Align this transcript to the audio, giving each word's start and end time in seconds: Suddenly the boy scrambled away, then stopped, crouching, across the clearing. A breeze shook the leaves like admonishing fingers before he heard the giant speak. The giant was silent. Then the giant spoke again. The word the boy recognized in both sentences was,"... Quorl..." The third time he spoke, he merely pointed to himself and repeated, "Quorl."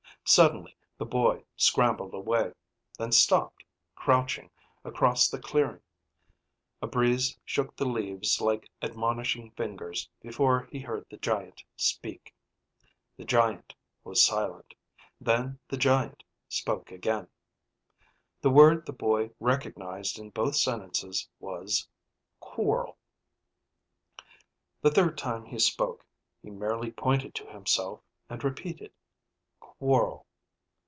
Suddenly 0.23 0.77
the 0.97 1.05
boy 1.05 1.43
scrambled 1.57 2.13
away, 2.13 2.53
then 2.97 3.11
stopped, 3.11 3.63
crouching, 3.95 4.49
across 4.85 5.27
the 5.27 5.39
clearing. 5.39 5.81
A 6.81 6.87
breeze 6.87 7.37
shook 7.43 7.75
the 7.75 7.87
leaves 7.89 8.39
like 8.39 8.69
admonishing 8.81 9.51
fingers 9.57 10.09
before 10.21 10.69
he 10.71 10.79
heard 10.79 11.05
the 11.09 11.17
giant 11.17 11.63
speak. 11.75 12.33
The 13.17 13.25
giant 13.25 13.73
was 14.05 14.23
silent. 14.23 14.73
Then 15.19 15.59
the 15.67 15.75
giant 15.75 16.23
spoke 16.47 16.91
again. 16.91 17.27
The 18.41 18.51
word 18.51 18.85
the 18.85 18.93
boy 18.93 19.31
recognized 19.39 20.17
in 20.17 20.29
both 20.29 20.55
sentences 20.55 21.27
was,"... 21.39 21.89
Quorl..." 22.39 22.95
The 24.83 24.91
third 24.91 25.17
time 25.17 25.43
he 25.45 25.59
spoke, 25.59 26.05
he 26.41 26.49
merely 26.51 26.91
pointed 26.91 27.35
to 27.35 27.47
himself 27.47 28.01
and 28.29 28.41
repeated, 28.45 28.93
"Quorl." 29.59 30.27